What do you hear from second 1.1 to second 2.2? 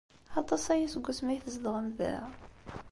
ay tzedɣem da?